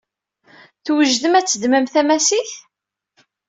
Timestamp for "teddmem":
1.47-1.85